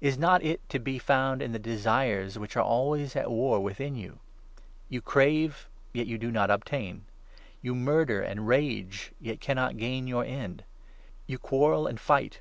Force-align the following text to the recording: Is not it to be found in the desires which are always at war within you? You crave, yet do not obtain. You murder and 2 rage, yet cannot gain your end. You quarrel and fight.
Is 0.00 0.16
not 0.16 0.42
it 0.42 0.66
to 0.70 0.78
be 0.78 0.98
found 0.98 1.42
in 1.42 1.52
the 1.52 1.58
desires 1.58 2.38
which 2.38 2.56
are 2.56 2.64
always 2.64 3.14
at 3.14 3.30
war 3.30 3.60
within 3.60 3.94
you? 3.94 4.20
You 4.88 5.02
crave, 5.02 5.68
yet 5.92 6.08
do 6.18 6.30
not 6.30 6.50
obtain. 6.50 7.04
You 7.60 7.74
murder 7.74 8.22
and 8.22 8.38
2 8.38 8.42
rage, 8.44 9.12
yet 9.20 9.38
cannot 9.42 9.76
gain 9.76 10.06
your 10.06 10.24
end. 10.24 10.64
You 11.26 11.36
quarrel 11.38 11.86
and 11.86 12.00
fight. 12.00 12.40